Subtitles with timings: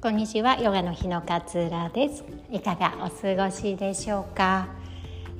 [0.00, 0.60] こんにちは。
[0.60, 2.22] ヨガの日の勝浦です。
[2.52, 4.68] いかがお過ごしでしょうか？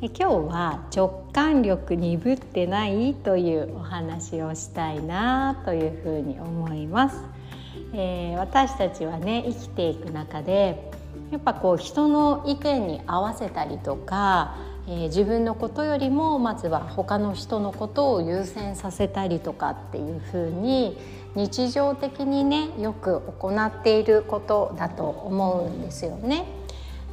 [0.00, 7.23] 今日は直感力鈍ってないというお話をしたいなというふうに思います、
[7.95, 10.90] えー、私たちはね生きていく中で
[11.30, 14.56] やっぱこう人の意見に合わせたりとか
[14.91, 20.97] えー、自分のことよりもまずは他の人のことを優先させたりとかっていうふうに
[21.34, 26.47] 日常的にねよく行っていることだと思うんですよね。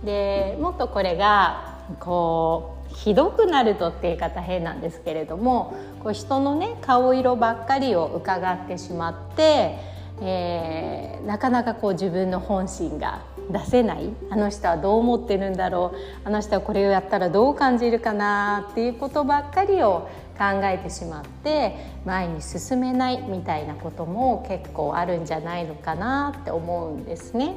[0.05, 9.77] でもっとこれがこうひどくなるとって言い方変なんですけれどもこう人のね顔色ばっかりを伺ってしまって、
[10.21, 14.09] えー、なかなかこう自分の本心が出せない。
[14.29, 15.97] あの人はどう思ってるんだろう。
[16.27, 21.75] あの人はこれをやったらどう感じるかなっていうことばっかりを考えてしまって
[22.05, 27.53] 前に進めないみたいなことも結構あるんじゃないのかなって思うんですね。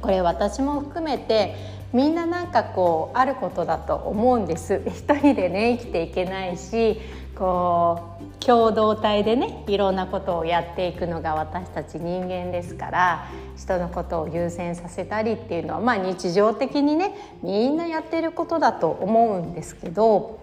[0.00, 1.54] これ私も含めて
[1.92, 4.82] みんななんかこうあることだと思うんです。
[4.86, 7.00] 一人でね生きていけないし
[7.36, 20.40] こう共同体でねいろんなことをやっていくのが私たち人間ですから人のことを優先させたりっていうのはまあ日常的にねみんなやってることだと思うんですけど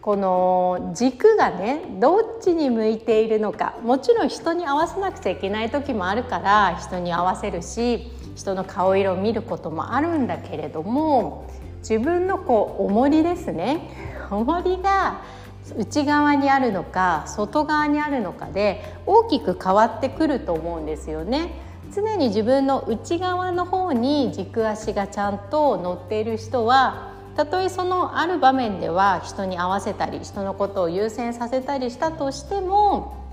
[0.00, 11.46] この軸がねどっちに向いているのかもちろん人に合わせなくちゃいけない時もあるから人に合わせるし人の顔色を見ることもあるんだけれども
[11.80, 14.12] 自分のこう重りですね。
[14.30, 15.20] 重りが
[15.76, 21.60] 内側にあるのか外側にあるのかで大きく変わってくると思うんですよね。
[21.94, 33.26] 常に自分の内側の方に軸足がちゃんと乗っている人はたとえそのある場面では人に合わせたり人のことを優先させたりしたとしても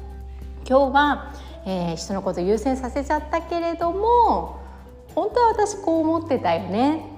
[0.68, 1.34] 今日は、
[1.66, 4.60] えー、人のことを優先させちゃったけれども
[5.16, 7.09] 本当は私こう思ってたよね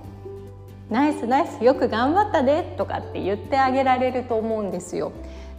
[0.91, 5.13] ナイスナイスよく頑張ったねとかって言ってあげられると思うんですよ。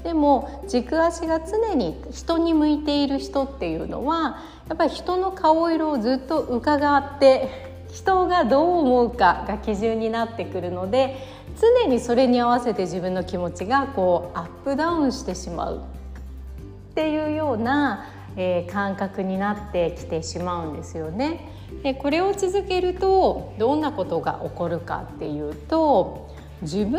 [0.05, 7.49] でも軸足が常に人に向いている人っていうのはやっぱり人の顔色をずっと伺って
[7.93, 11.17] 人がどう思うかが基準になってくるので
[11.61, 18.07] 常にそれに合わせて自分の気持ちがこうアップダウンしてしまうっていうような、
[18.37, 21.62] えー、感覚になってきてしまうんですよね。
[21.83, 26.31] でこれを続けるとどんなことが起こるかっていうと
[26.63, 26.93] 自分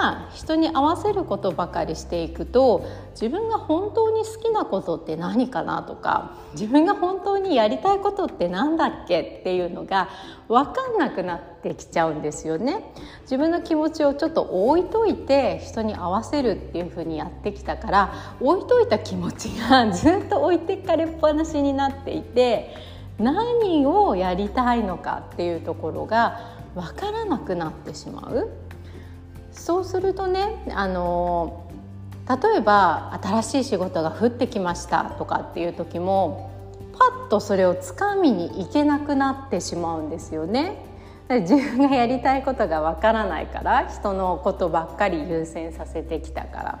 [0.00, 10.08] が人に合わせることばかりしていくと自分が本当に好きなことって何かなとか自分が本当にやりたいことって何だっけっていうのが
[10.48, 12.94] 分かんなくなってきちゃうんですよね。
[13.22, 22.74] 自分の気持ちをちょっと置いといて人に合わせるっていうふうにやってきたから置いといた気持ちがずっと置いてかれっぱなしになっていて
[23.20, 26.40] 何をやりたいのかっていうところが
[26.74, 28.50] 分からなくなってしまう
[29.52, 31.70] そうするとねあの
[32.28, 36.50] 例えば新しい仕事が降ってきましたとかっていう時も
[36.98, 40.84] パッとそれをつかみにいけなくなってしまうんですよね。
[41.30, 46.78] 自分がやりたいことがわからないから人のことばっかり優先させてきたから。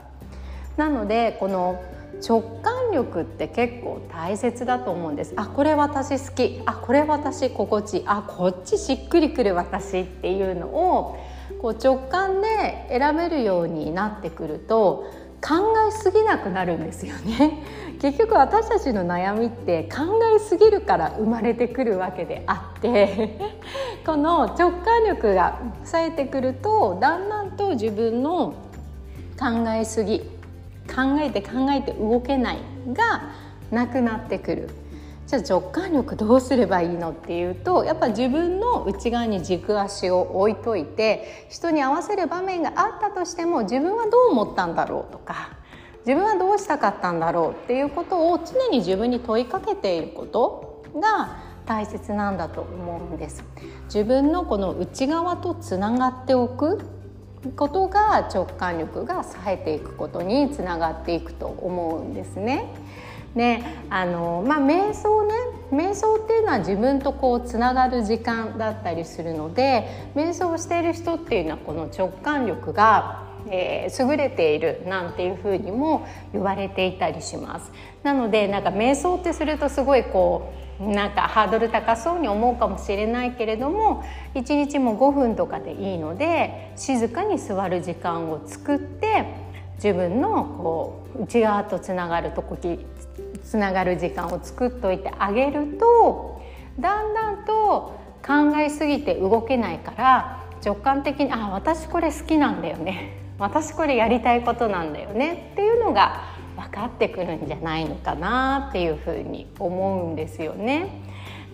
[0.76, 1.82] なのでこの
[2.26, 5.32] 直感力って結構大切だと思うんです。
[5.36, 6.62] あこれ私好き。
[6.66, 8.02] あこれ私心地いい。
[8.06, 11.18] あこっちしっくりくる私っていうのを
[11.60, 17.62] こう直感で選べるようになってくると考えすぎなくなるんですよね。
[18.00, 23.38] 結局私たちの悩みって考えすぎるから生まれてくるわけであって。
[24.04, 28.54] この直感力が冴えてくるとだんだんと自分の
[29.38, 30.39] 考えすぎ
[30.90, 32.58] 考えて考えて動けない
[32.92, 33.30] が
[33.70, 34.70] なくなってくる。
[35.26, 45.50] じゃあ直感力どうすればいいのっていうとやっぱ自分の内側に軸足を置いといて人に合わせる場面があったとしても自分はどう思ったんだろうとか
[46.04, 53.44] 自分はどうしたかったんだろうっていうことを常に自分に問いかけていることが大切なんだと思うんです。
[53.84, 56.80] 自分のこの内側とつながっておく
[57.56, 62.66] ことが直感力が冴えていくことにつながっていくと思うんですね。
[63.34, 65.34] であのまあ瞑想ね
[65.70, 77.72] 瞑想っていうのは自分とこうつながる時間だったりするので瞑想をしている人っていうのはこの直感力がえー、優れているなんていうふうにも言われていたりします。
[78.02, 84.02] なのでなんか瞑想ってするとすごいこうなんかハードル高そうに思うかもしれないけれども
[84.34, 89.26] 1日も5分とかでいいので静かに座る時間を作って
[89.74, 92.56] 自分のこう内側とつながるとこ
[93.44, 96.40] つながる時間を作っといてあげると
[96.78, 105.50] だんだんと考えすぎて動けないから直感的に「あ私これ好きなんだよね」私これやりたいことなんだよね。
[105.52, 111.02] っていうのが分かってくるんじゃないのかなっていうふうに思うんですよね。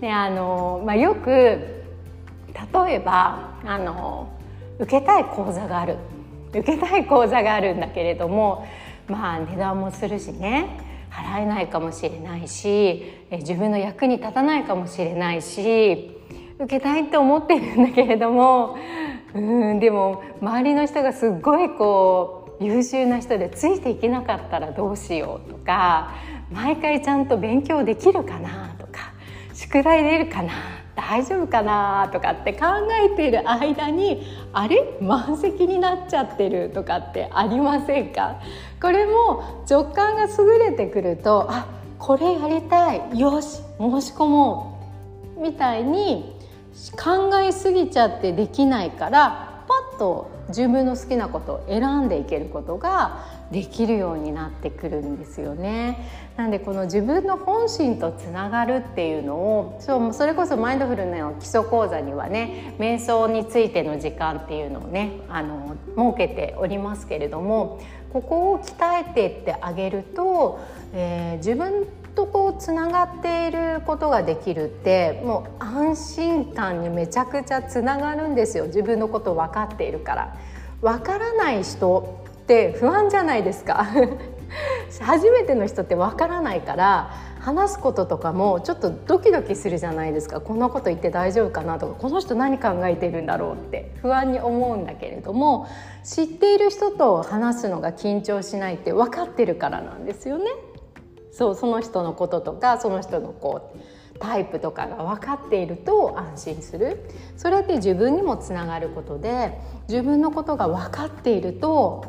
[0.00, 1.30] であの、まあ、よく
[2.84, 4.28] 例えばあの
[4.78, 5.96] 受けたい講座がある
[6.50, 8.66] 受けたい講座があるんだけれども
[9.08, 16.10] まあ値段もするしね払えないかもしれないし自分の役に立たないかもしれないし
[16.58, 18.76] 受けたいって思ってるんだけれども
[19.34, 19.40] う
[19.74, 26.14] んでも周りの人がすっごいこう優秀な人でついていけなかったらどうしようとか
[26.50, 29.12] 毎回ちゃんと勉強できるかなとか
[29.52, 30.52] 宿題出るかな
[30.94, 32.66] 大丈夫かなとかって考
[33.04, 34.96] えている間にあれ？
[35.02, 38.40] 満席になっちゃってるとかってありませんか？
[38.80, 41.66] これも直感が優れてくるとあ
[41.98, 44.80] これやりたいよし申し込も
[45.36, 46.34] うみたいに
[46.92, 56.08] 考えすぎちゃってできないからパッと自分の好きなことを選んでいけることができるようになってくるんですよね。
[56.36, 67.80] なんでこの自分の本心とつながるっていうのをそうそれこそマインドフルの基礎講座にはね瞑想についての時間っていうのをねあの設けておりますけれども
[68.12, 70.60] ここを鍛えていってあげると、
[70.92, 80.36] えー、自分とこうつながっていることができるってもう安心感にめちゃくちゃつながるんですよ自分のこと分かっているから。
[80.82, 83.86] 分からない人って不安じゃないですか
[85.00, 87.10] 初めての人って分からないから
[87.40, 95.66] 話すこととかもちょっとドキドキするじゃないですかこんなこと言って大丈夫かなとかこの人何考えてるんだろうって不安に思うんだけれども
[96.02, 100.44] 知っている人と話すのが緊張しないって分かってるからなんですよね。
[101.36, 107.04] そうその人のこととかその人のこうタイプとかが分かっていると安心する
[107.36, 112.06] それって自分にもつながることで自分のことが分かっていると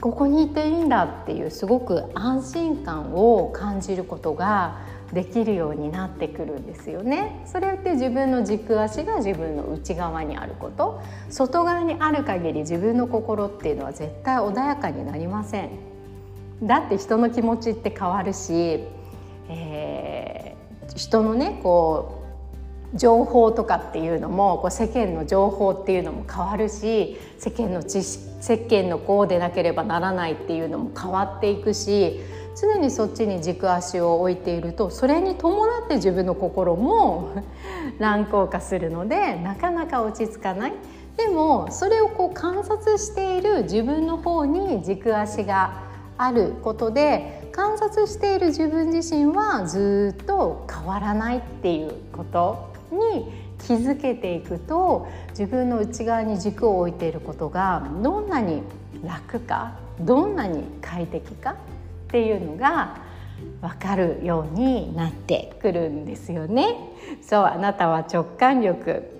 [0.00, 4.78] ここにいていいんだっていうすごく安心感を感じることが
[5.12, 7.42] できるようになってくるんですよね。
[7.46, 11.00] それって自分の軸足が自分の内側にあること
[11.30, 15.95] 外側にある限り自分の心っていうのは絶対穏やかになりません。
[16.62, 18.80] だって人の気持ちって変わるし、
[19.48, 22.22] えー、人のねこ
[22.94, 32.20] う情報とかっていうのもこう世間の情報っていうのも変わるし世間の知識世間のこうでなければならないっていうのも変わっていくし
[32.58, 37.30] 常にそっちに軸足を置いているとそれに伴って自分の心も
[37.98, 40.72] 乱高下するのでなかなか落ち着かない。
[41.16, 45.85] でもそれをこう観察している自分の方に軸足が
[46.18, 58.62] あることで観察している自分自身はずっと変わらないっていうことに気づけていくと自分の内側に軸を置いていることがどんなに
[59.04, 61.56] 楽かどんなに快適かっ
[62.08, 62.98] ていうのが
[63.60, 66.76] 分かるようになってくるんですよね。
[67.22, 69.15] そうあなたは直感力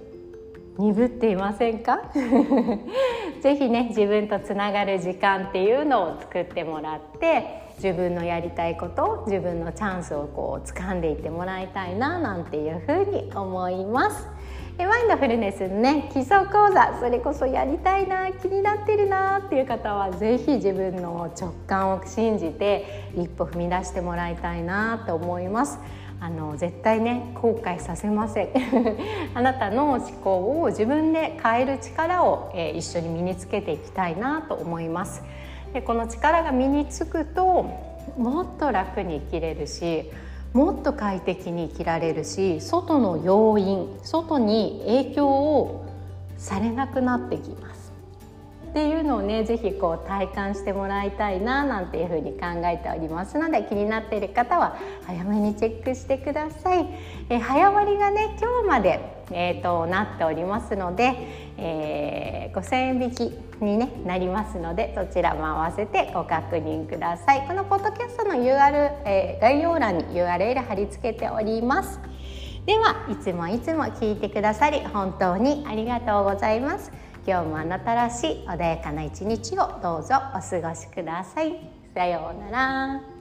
[0.78, 2.00] 鈍っていませんか？
[3.42, 14.28] ぜひね自分とつながる時間っていうのを作ってもらって自分のやりたいこと自分のチャンスをこう掴んでいってもらいたいななんていうふうに思います。
[14.78, 25.78] マインドフルネスのね基礎講座それこそやりたいな気になってるなっていう方は是非自分の直感を信じて一歩踏み出してもらいたいなと思います。
[26.20, 28.48] あの絶対ね後悔させません。
[29.34, 35.22] あなたの思考を自分で変える力を、えー、一緒に身につけていきたいなと思います。
[35.72, 37.66] でこの力が身につくと
[38.16, 40.10] もっと楽に生きれるし
[40.52, 45.84] もっと快適に生きられるし外の要因外に影響を
[46.38, 47.85] されなくなってきます。
[48.76, 56.86] っていうのをね是非こう体感してもらいたいななんていうふうに考えておりますので気になっている方は早めにチェックしてください。
[57.30, 61.14] え早割がね今日まで、えーと、なっておりますので、
[61.56, 63.20] えー、5000円引き
[63.62, 67.46] に、ね、なりますのでそちらも合わせてご確認ください。
[67.48, 68.50] このポッドキャストの URL、
[69.06, 71.98] えー、概要欄に URL 貼り付けております。
[72.66, 77.05] ではいつもいつも聞いてくださり本当にありがとうございます。
[77.26, 81.58] 今日もあなたらしい穏やかな一日をどうぞお過ごしください。
[81.92, 83.15] さようなら。